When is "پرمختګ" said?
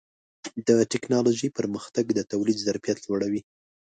1.57-2.05